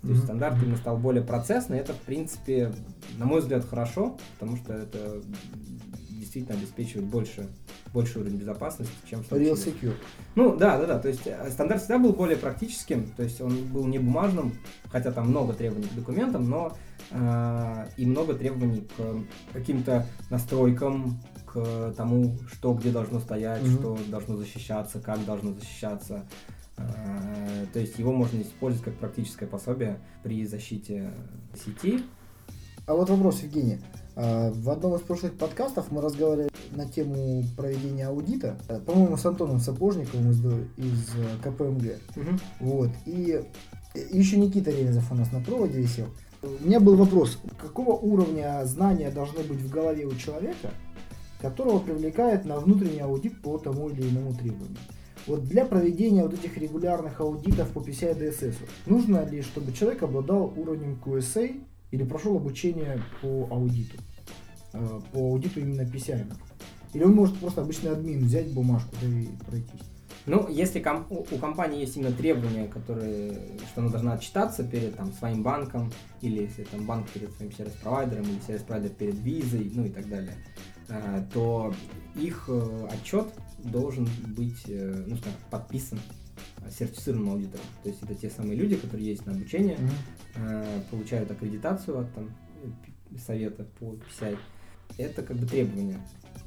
[0.03, 2.75] То есть стандарт именно стал более процессный, это, в принципе,
[3.17, 5.23] на мой взгляд, хорошо, потому что это
[6.11, 7.49] действительно обеспечивает больше,
[7.95, 9.95] больший уровень безопасности, чем случае- Real Secure.
[10.35, 10.99] ну да, да, да.
[10.99, 14.53] То есть э, стандарт всегда был более практическим, то есть он был не бумажным,
[14.91, 16.77] хотя там много требований к документам, но
[17.11, 23.73] э, и много требований к каким-то настройкам, к тому, что где должно стоять, Мгм.
[23.73, 26.15] что должно защищаться, как должно защищаться.
[26.15, 31.13] Э, То есть его можно использовать как практическое пособие при защите
[31.65, 32.03] сети.
[32.87, 33.79] А вот вопрос, Евгений.
[34.15, 39.25] А, В одном из прошлых подкастов мы разговаривали на тему проведения аудита, э, по-моему, с
[39.25, 40.41] Антоном Сапожниковым из,
[40.77, 41.99] из э, КПМГ.
[42.61, 42.91] Вот.
[43.07, 43.43] И
[44.11, 46.07] еще Никита Ревизов у нас на проводе висел.
[46.43, 50.71] У меня был вопрос, какого уровня знания должны быть в голове у человека,
[51.41, 54.77] которого привлекает на внутренний аудит по тому или иному требованию?
[55.27, 58.55] Вот для проведения вот этих регулярных аудитов по PCI DSS
[58.87, 63.97] нужно ли, чтобы человек обладал уровнем QSA или прошел обучение по аудиту?
[64.73, 66.27] Э, По аудиту именно PCI.
[66.93, 69.81] Или он может просто обычный админ взять бумажку и пройтись?
[70.27, 73.33] Ну, если ком- у у компании есть именно требования, которые,
[73.71, 78.25] что она должна отчитаться перед там, своим банком, или если там банк перед своим сервис-провайдером,
[78.25, 80.35] или сервис-провайдер перед визой, ну и так далее,
[80.89, 81.75] э, то
[82.17, 83.27] их э, отчет
[83.65, 85.99] должен быть, э, ну, скажем, подписан
[86.59, 87.65] э, сертифицированным аудитором.
[87.83, 89.79] То есть это те самые люди, которые есть на обучение,
[90.37, 92.31] э, получают аккредитацию от там,
[92.63, 94.37] э, совета по PCI.
[94.99, 95.47] Это как бы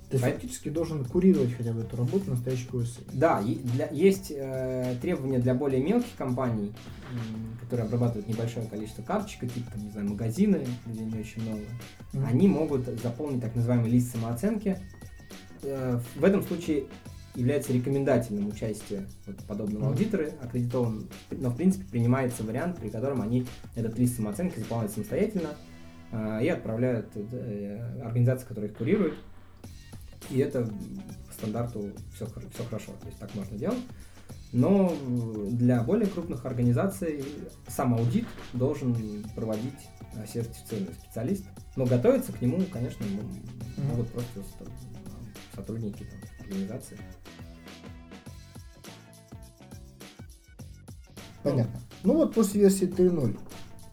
[0.09, 3.01] есть Пон- фактически должен курировать хотя бы эту работу настоящий QSA.
[3.13, 6.73] Да, для- есть э, требования для более мелких компаний,
[7.11, 11.63] м, которые обрабатывают небольшое количество карточек, типа, там, не знаю, магазины, где не очень много.
[12.13, 12.25] Мгм.
[12.25, 14.79] Они могут заполнить так называемый лист самооценки.
[15.63, 16.85] Э, в этом случае
[17.35, 19.89] является рекомендательным участие вот подобного Мгм.
[19.91, 25.49] аудитора, аккредитован, но в принципе принимается вариант, при котором они этот лист самооценки заполняют самостоятельно
[26.11, 29.15] э, и отправляют э, организации, которые их курируют.
[30.31, 33.79] И это по стандарту все, все хорошо, то есть так можно делать.
[34.51, 37.23] Но э, для более крупных организаций
[37.67, 38.95] сам аудит должен
[39.35, 39.75] проводить
[40.15, 41.45] э, сертифицированный специалист.
[41.75, 43.05] Но готовиться к нему, конечно,
[43.89, 45.06] могут просто с-
[45.57, 46.97] сотрудники там, организации.
[51.43, 51.79] Понятно.
[52.03, 53.37] Ну вот после версии 3.0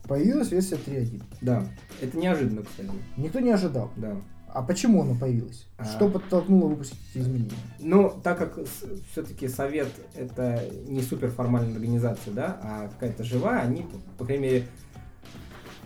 [0.06, 1.22] Появилась версия 3.1.
[1.40, 1.64] Да.
[2.00, 2.90] Это неожиданно, кстати.
[3.16, 3.90] Никто не ожидал.
[3.96, 4.16] Да.
[4.48, 5.66] А почему она появилась?
[5.78, 5.84] А.
[5.84, 7.56] Что подтолкнуло выпустить эти изменения?
[7.80, 8.58] Ну, так как
[9.10, 13.86] все-таки совет это не суперформальная организация, да, а какая-то живая, они,
[14.18, 14.66] по крайней мере,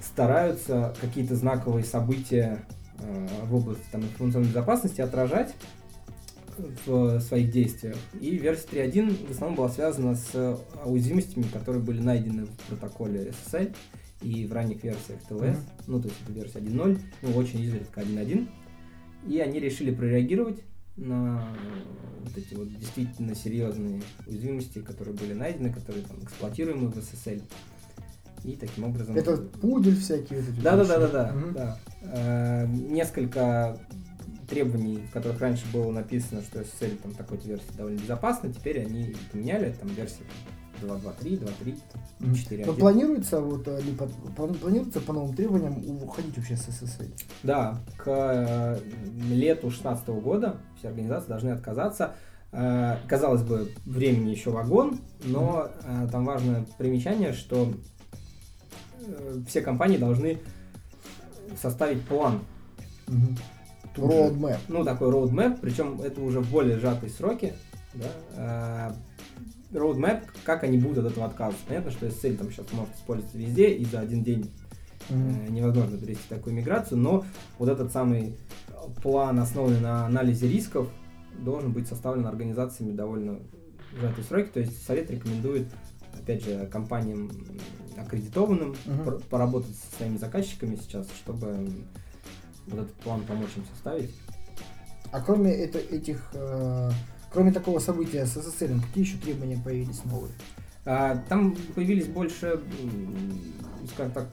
[0.02, 2.66] стараются какие-то знаковые события
[2.98, 5.54] в области там, информационной безопасности отражать
[6.86, 7.96] в своих действиях.
[8.20, 13.74] И версия 3.1 в основном была связана с уязвимостями, которые были найдены в протоколе SSL
[14.22, 15.64] и в ранних версиях TLS, Мгм.
[15.86, 18.48] ну, то есть это версия 1.0, ну, очень изредка 1.1.
[19.28, 20.60] И они решили прореагировать
[20.96, 21.46] на
[22.20, 27.42] вот эти вот действительно серьезные уязвимости, которые были найдены, которые там эксплуатируемы в SSL.
[28.48, 29.14] И таким образом...
[29.14, 30.60] Это пудель всякие вот эти.
[30.60, 31.52] Да, да, да, да, да, Мгм.
[31.52, 31.78] да.
[32.02, 33.78] Э, Несколько
[34.48, 39.14] требований, в которых раньше было написано, что SSL там такой-то версии довольно безопасна, теперь они
[39.30, 40.22] поменяли, там версия
[40.80, 41.78] 2.2.3, 2.3,
[42.20, 42.32] Мгм.
[42.32, 42.66] 4.1.
[42.66, 43.80] Но планируется вот э,
[44.34, 47.10] план- планируется по новым требованиям уходить вообще с SSL?
[47.42, 48.78] Да, к э,
[49.30, 52.14] лету 2016 года все организации должны отказаться.
[52.52, 55.68] Э, Казалось бы, времени еще вагон, но
[56.10, 57.74] там важное примечание, что
[59.46, 60.38] все компании должны
[61.60, 62.40] составить план.
[63.06, 63.14] Же.
[63.96, 64.58] Roadmap.
[64.68, 67.54] Ну, такой roadmap, причем это уже в более сжатые сроки.
[67.94, 68.92] Да?
[69.72, 71.64] Э, Roadmap, как они будут от этого отказываться.
[71.66, 74.50] Понятно, что SSL там сейчас может использоваться везде, и за один день.
[75.08, 77.24] Э, невозможно перевести такую миграцию, но
[77.58, 78.36] вот этот самый
[79.02, 80.88] план, основанный на анализе рисков,
[81.38, 83.38] должен быть составлен организациями довольно
[83.98, 84.50] сжатые сроки.
[84.52, 85.66] То есть совет рекомендует,
[86.12, 87.30] опять же, компаниям
[88.00, 91.70] аккредитованным пор- поработать со своими заказчиками сейчас, чтобы
[92.66, 94.10] вот этот план помочь им составить.
[95.10, 96.90] А кроме это- этих, э,
[97.32, 100.32] кроме такого события с SSL, какие еще требования появились новые?
[100.84, 102.60] А, Там появились больше,
[103.92, 104.28] скажем так,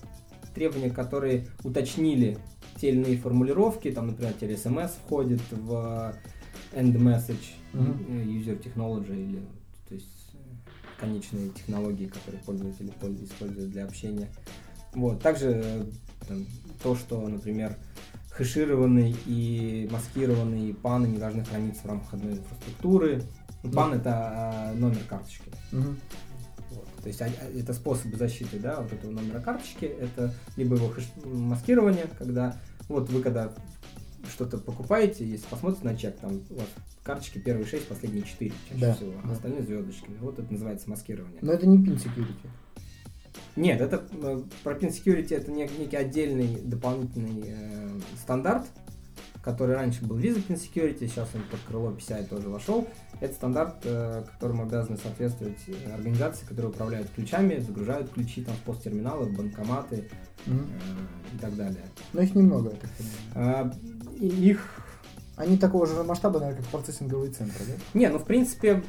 [0.54, 2.38] требования, которые уточнили
[2.80, 3.92] те или иные формулировки.
[3.92, 6.14] Там, например, теперь SMS входит в
[6.74, 7.78] end message э,
[8.24, 9.40] user technology или
[9.88, 10.25] то есть э,
[11.00, 14.30] конечные технологии, которые пользователи польз- используют для общения.
[14.94, 15.22] Вот.
[15.22, 15.84] Также э,
[16.28, 16.46] там,
[16.82, 17.78] то, что, например,
[18.32, 23.24] хэшированный и маскированный паны не должны храниться в рамках одной инфраструктуры.
[23.64, 23.96] Ну, Пан Ну.
[23.98, 25.52] это э, номер карточки.
[25.72, 26.88] Вот.
[27.02, 29.86] То есть а- а- это способы защиты, да, вот этого номера карточки.
[29.86, 32.58] Это либо его хэш- маскирование, когда
[32.90, 33.54] вот вы когда
[34.30, 36.68] что-то покупаете, если посмотрите на чек, там у вас
[37.04, 39.34] карточки первые 6, последние 4 чаще Да, всего, а да.
[39.34, 40.18] остальные звездочками.
[40.20, 41.40] Вот это называется маскирование.
[41.42, 42.50] Но это не pin security.
[43.56, 47.90] Нет, это э, про Pin Security это нек- некий отдельный дополнительный э,
[48.22, 48.66] стандарт,
[49.46, 52.88] который раньше был Pin Security, сейчас он под крыло PCI тоже вошел.
[53.22, 58.62] Это стандарт, э, которому обязаны соответствовать э, организации, которые управляют ключами, загружают ключи там, в
[58.62, 60.10] посттерминалы, в банкоматы
[60.48, 60.52] э,
[61.32, 61.84] и так далее.
[62.14, 63.16] Но их немного, я так понимаю.
[63.36, 63.72] А,
[64.20, 64.68] их
[65.36, 67.74] Они такого же масштаба, наверное, как процессинговые центры, да?
[67.94, 68.84] Не, ну в принципе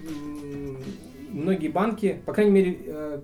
[1.29, 3.21] многие банки, по крайней мере,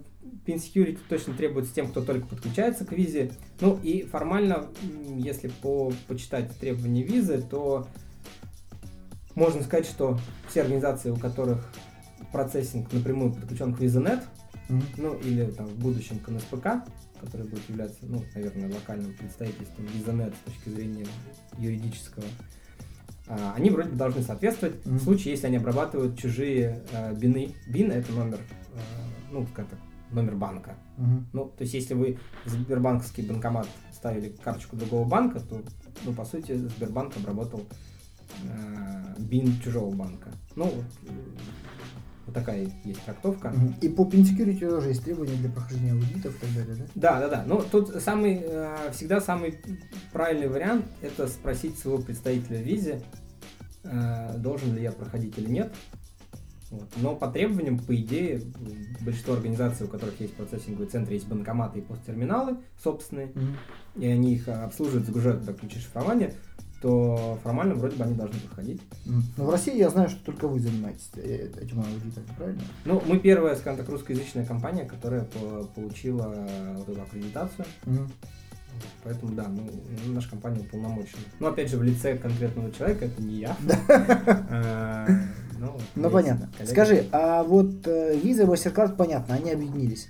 [0.47, 3.33] Pin Security точно требуется тем, кто только подключается к визе.
[3.61, 4.67] Ну и формально,
[5.17, 7.87] если по, почитать требования визы, то
[9.35, 11.73] можно сказать, что все организации, у которых
[12.33, 14.23] процессинг напрямую подключен к VisaNet,
[14.69, 14.83] Мгм.
[14.97, 16.85] ну или там в будущем к НСПК,
[17.21, 21.07] который будет являться, ну, наверное, локальным представительством VisaNet с точки зрения
[21.59, 22.25] юридического,
[23.29, 24.97] а, они вроде бы должны соответствовать Мгм.
[24.99, 27.55] в случае, если они обрабатывают чужие э, бины.
[27.69, 28.39] Бин это номер,
[28.75, 28.79] э,
[29.31, 29.79] ну, как так,
[30.13, 30.77] номер банка.
[30.97, 31.27] Мгм.
[31.33, 35.63] Ну, то есть, если вы в Сбербанковский банкомат ставили карточку другого банка, то,
[36.05, 37.63] ну, по сути, Сбербанк обработал
[38.45, 40.31] э, бин чужого банка.
[40.57, 40.85] Ну, вот,
[42.27, 43.51] вот такая есть трактовка.
[43.51, 43.75] Мгм.
[43.81, 46.85] И по pin security тоже есть требования для прохождения аудитов и так далее, да?
[46.95, 47.45] Да, да, да.
[47.47, 49.61] Ну, тут самый, э, всегда самый
[50.13, 53.03] правильный вариант это спросить своего представителя в визе,
[53.85, 55.75] э, должен ли я проходить или нет.
[56.73, 56.89] Вот.
[56.97, 58.41] Но по требованиям, по идее,
[59.03, 63.57] большинство организаций, у которых есть процессинговые центры, есть банкоматы и посттерминалы собственные, Мгм.
[63.97, 66.33] и они их обслуживают, загружают туда ключи шифрования,
[66.81, 68.81] то формально вроде бы они должны проходить.
[69.07, 69.23] Мгм.
[69.37, 72.63] Но в России я знаю, что только вы занимаетесь э, этим аудитом, правильно?
[72.87, 76.35] Ну, мы первая, скажем так, русскоязычная компания, которая по- получила
[76.77, 77.67] вот эту аккредитацию.
[77.85, 78.11] Мгм.
[79.05, 79.71] Поэтому, да, ну,
[80.07, 81.21] наша компания уполномочена.
[81.39, 83.57] Но, опять же, в лице конкретного человека, это не я.
[85.63, 86.51] Ну, Ну понятно.
[86.59, 86.73] коллеги.
[86.73, 90.09] Скажи, а вот э, Visa и MasterCard, понятно, они объединились.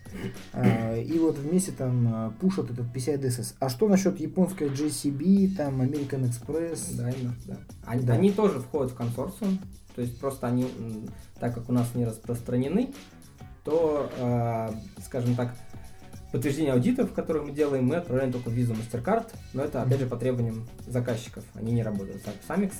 [0.54, 3.54] А, И вот вместе там а, пушат этот PCI DSS.
[3.60, 6.96] А что насчет японской JCB, там American Express?
[6.96, 7.58] Да, именно, да.
[7.84, 8.14] Они, Да.
[8.14, 9.58] они тоже входят в консорциум,
[9.94, 10.66] то есть просто они,
[11.38, 12.92] так как у нас не распространены,
[13.64, 14.70] то, э,
[15.04, 15.54] скажем так,
[16.32, 20.16] подтверждение аудитов, которые мы делаем, мы отправляем только визу MasterCard, но это, опять же, по
[20.16, 21.44] требованиям заказчиков.
[21.54, 22.72] Они не работают с Amex,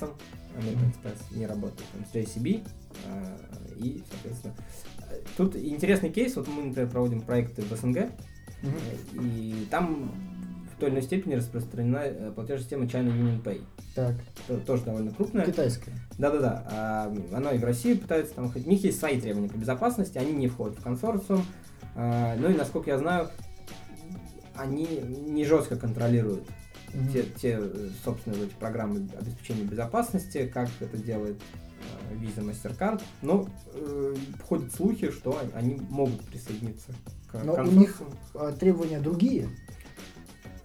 [0.57, 2.67] American Express не работают там, с JCB,
[3.05, 3.37] э,
[3.77, 4.53] и, соответственно,
[5.37, 8.09] тут интересный кейс, вот мы, например, проводим проекты в СНГ,
[9.13, 10.11] и там
[10.75, 13.61] в той или иной степени распространена э, платежная система China Union Pay.
[13.95, 14.15] Так.
[14.65, 15.45] Тоже довольно крупная.
[15.45, 15.93] Китайская.
[16.17, 16.65] Да-да-да.
[16.71, 18.51] А, Оно и в России пытается там...
[18.53, 21.45] У них есть свои требования по безопасности, они не входят в консорциум.
[21.95, 23.29] А, Ну и, насколько я знаю,
[24.55, 24.85] они
[25.27, 26.43] не жестко контролируют
[26.93, 27.11] Мгм.
[27.11, 31.37] те, те, э, собственно, эти программы обеспечения безопасности, как это делает
[32.11, 33.01] э, Visa MasterCard.
[33.23, 34.15] Но э,
[34.47, 36.91] ходят слухи, что они могут присоединиться
[37.31, 37.79] к Но у консорциуму.
[37.79, 38.01] них
[38.35, 39.49] а, требования другие.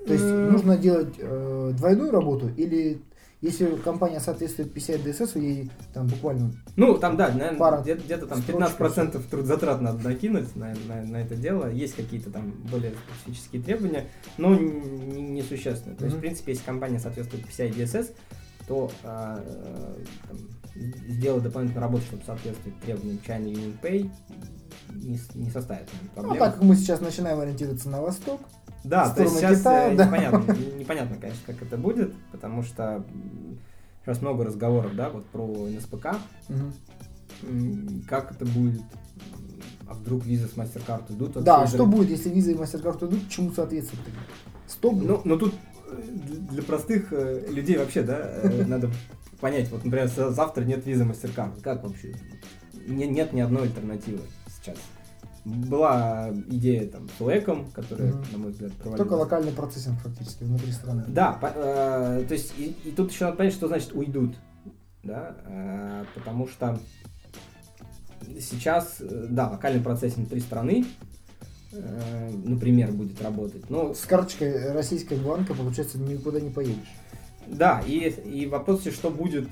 [0.06, 3.00] То есть Э, нужно делать э, двойную работу или
[3.40, 8.26] если компания соответствует 50 ДСС, ей там буквально Ну, там, да, наверное, Пара где- где-то
[8.26, 11.70] там строчек 15% трудозатрат надо накинуть на, на- на это дело.
[11.70, 14.06] Есть какие-то там более специфические требования,
[14.38, 15.96] но н- не, несущественные.
[15.96, 16.20] То есть, в Мгм.
[16.26, 18.12] принципе, если компания соответствует PCI DSS,
[18.66, 19.42] то а,
[20.28, 20.36] там,
[21.08, 24.10] сделать дополнительную работу, чтобы соответствовать требованиям China Union Pay,
[24.94, 26.38] не, не составит наверное, Ну, проблем.
[26.38, 28.40] так как мы сейчас начинаем ориентироваться на восток,
[28.84, 30.06] Да, то есть сейчас Китая, э, да.
[30.06, 33.04] непонятно, не- непонятно, конечно, как это будет, потому что
[34.04, 36.16] сейчас много разговоров, да, вот про НСПК.
[37.42, 38.80] М, как это будет,
[39.88, 41.36] а вдруг виза с MasterCard идут?
[41.36, 44.02] от да, что будет, если виза и MasterCard идут, чему соответствует?
[44.66, 44.94] Стоп.
[45.02, 45.54] Ну, ну тут
[45.90, 46.02] э,
[46.50, 48.90] для простых э, людей вообще, да, надо
[49.40, 52.14] понять, вот, например, за- завтра нет визы MasterCard, как вообще?
[52.86, 54.76] Не- Нет ни одной альтернативы сейчас.
[55.44, 58.24] Была идея там с УЭКом, которая, Мгм.
[58.32, 58.98] на мой взгляд, провалилась.
[58.98, 61.04] Только локальный процессинг фактически внутри страны.
[61.08, 64.34] Да, по- э, то есть и, и тут еще надо понять, что значит уйдут,
[65.02, 66.78] да, э, потому что
[68.40, 70.84] сейчас, э, да, локальный процесс внутри страны,
[71.72, 76.92] э, например, будет работать, но С карточкой российского банка, получается, никуда не поедешь.
[77.46, 79.48] да, и, и вопрос, что будет,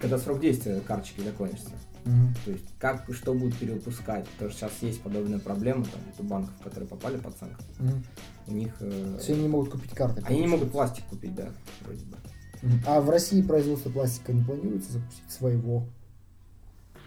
[0.00, 1.70] когда срок действия карточки закончится.
[2.06, 2.34] Мгм.
[2.44, 6.54] То есть как, что будут перевыпускать, потому что сейчас есть подобная проблема, там, у банков,
[6.62, 8.04] которые попали под санкции, Мгм.
[8.46, 8.74] у них...
[8.80, 10.22] э, Все не могут купить карты.
[10.24, 11.48] они не могут пластик купить, да,
[11.84, 12.16] вроде бы.
[12.62, 12.80] Мгм.
[12.86, 15.86] А в России производство пластика не планируется запустить своего?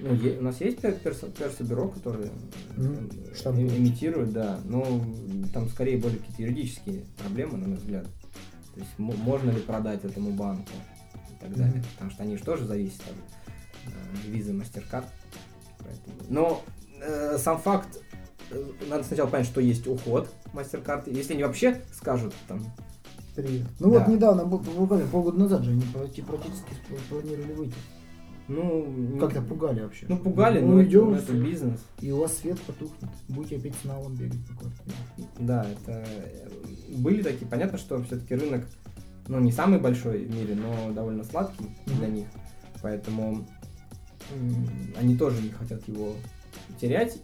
[0.01, 2.31] Ну, е- у нас есть пер- персо- персобюро, которые
[2.77, 3.09] Мгм.
[3.31, 3.71] э, Штампуют.
[3.73, 4.59] э, имитируют, да.
[4.65, 5.03] Но
[5.53, 8.05] там скорее более какие-то юридические проблемы, на мой взгляд.
[8.73, 10.71] То есть мо- можно ли продать этому банку
[11.29, 11.75] и так далее.
[11.79, 11.83] Мгм.
[11.93, 13.38] Потому что они же тоже зависят от
[13.89, 15.05] э, визы MasterCard.
[15.79, 16.63] Поэтому- Но
[17.01, 18.01] э, сам факт,
[18.51, 21.11] э, надо сначала понять, что есть уход MasterCard.
[21.13, 22.63] Если они вообще скажут там,
[23.35, 23.67] Привет.
[23.79, 23.99] Ну Да.
[23.99, 26.73] вот недавно, бу- буквально полгода назад же они практи- практически
[27.09, 27.75] планировали выйти.
[28.49, 28.85] ну...
[28.85, 30.07] не- Как-то пугали вообще.
[30.09, 31.79] Ну, пугали, Ну, но это, идем, но это бизнес.
[32.01, 33.09] и у вас свет потухнет.
[33.29, 34.95] Будете опять с налом бегать по квартире.
[35.39, 36.49] Да, это э,
[36.97, 37.47] были такие.
[37.47, 38.65] Понятно, что все-таки рынок,
[39.27, 42.15] ну, не самый большой в мире, но довольно сладкий для Мгм.
[42.15, 42.27] них.
[42.81, 43.47] Поэтому
[44.97, 46.15] они тоже не хотят его
[46.79, 47.17] терять.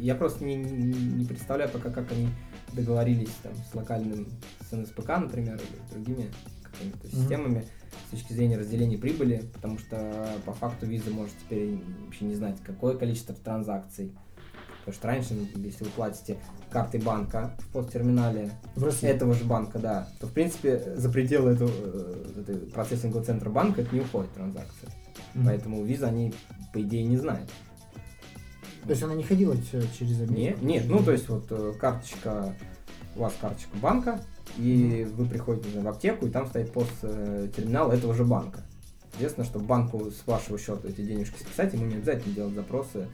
[0.00, 2.28] Я просто не, не представляю пока, как они
[2.72, 4.28] договорились там с локальным,
[4.68, 6.30] с НСПК, например, или с другими
[6.62, 7.16] какими-то Мгм.
[7.22, 7.64] системами
[8.08, 12.56] с точки зрения разделения прибыли, потому что по факту виза может теперь вообще не знать,
[12.64, 14.12] какое количество транзакций.
[14.84, 16.38] Потому что раньше, если вы платите
[16.70, 19.08] картой банка в посттерминале В России.
[19.08, 23.82] этого же банка, да, то в принципе за пределы этого, э, этой процессингового центра банка
[23.82, 24.90] это не уходит транзакция.
[25.34, 25.46] Мгм.
[25.46, 26.34] Поэтому виза они,
[26.72, 27.50] по идее, не знают.
[28.84, 29.56] То есть она не ходила
[29.98, 30.34] через Америку?
[30.34, 32.54] Нет, нет, ну то есть вот э, карточка,
[33.16, 34.20] у вас карточка банка,
[34.58, 38.60] и вы приходите в аптеку, и там стоит пост э, терминал этого же банка.
[39.10, 43.08] Соответственно, чтобы банку с вашего счета эти денежки списать, ему не обязательно делать запросы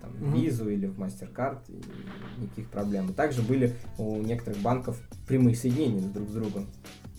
[0.00, 0.34] там, в Мгм.
[0.34, 3.10] визу или в MasterCard, и никаких проблем.
[3.10, 6.68] И также были у некоторых банков прямые соединения друг с другом.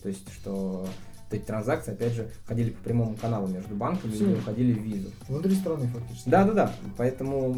[0.02, 0.88] То есть, что
[1.36, 4.26] эти транзакции, опять же, ходили по прямому каналу между банками и Всё.
[4.26, 5.10] не уходили в визу.
[5.28, 6.28] Внутри страны фактически.
[6.28, 6.72] Да, да, да.
[6.96, 7.54] Поэтому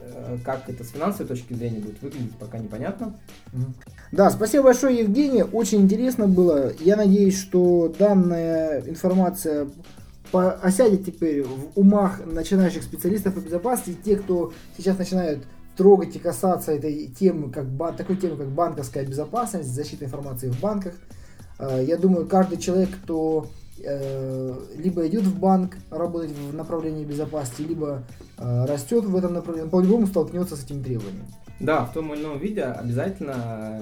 [0.00, 3.14] э, как это с финансовой точки зрения будет выглядеть, пока непонятно.
[4.12, 5.42] Да, спасибо большое, Евгений.
[5.42, 6.72] Очень интересно было.
[6.80, 9.68] Я надеюсь, что данная информация
[10.30, 15.40] по- осядет теперь в умах начинающих специалистов по безопасности, те, кто сейчас начинают
[15.76, 20.94] трогать и касаться этой темы, как такой темы, как банковская безопасность, защита информации в банках.
[21.58, 23.46] Э, Я думаю, каждый человек, кто
[23.82, 28.02] э, либо идет в банк работать в направлении безопасности, либо
[28.38, 31.26] э, растет в этом направлении, по-любому столкнется с этим требованием.
[31.58, 33.80] Да, в том или ином виде обязательно,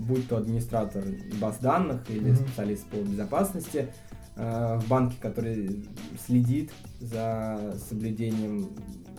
[0.00, 1.04] будь то администратор
[1.40, 2.36] баз данных или Мгм.
[2.36, 3.88] специалист по безопасности
[4.34, 5.84] в банке, который
[6.26, 8.70] следит за соблюдением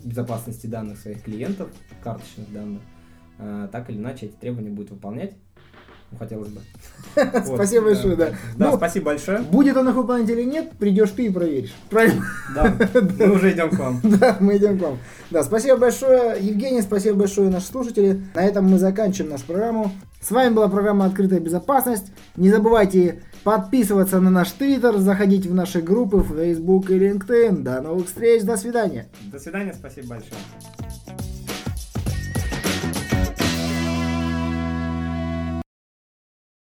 [0.03, 1.69] безопасности данных своих клиентов,
[2.03, 2.81] карточных данных,
[3.71, 5.35] так или иначе эти требования будет выполнять.
[6.13, 6.61] Ну, хотелось бы.
[7.45, 8.29] Спасибо большое, да.
[8.55, 9.39] Да, Ну, спасибо большое.
[9.39, 11.73] Будет он их выполнять или нет, придешь ты и проверишь.
[11.89, 12.23] Правильно?
[12.55, 12.73] Да,
[13.19, 13.99] мы уже идем к вам.
[14.03, 14.99] Да, мы идем к вам.
[15.31, 18.23] Да, спасибо большое, Евгений, спасибо большое, наши слушатели.
[18.35, 19.91] На этом мы заканчиваем нашу программу.
[20.21, 22.11] С вами была программа «Открытая безопасность».
[22.37, 27.61] Не забывайте подписываться на наш твиттер, заходить в наши группы в Facebook и LinkedIn.
[27.61, 29.07] До новых встреч, до свидания.
[29.31, 30.39] До свидания, спасибо большое.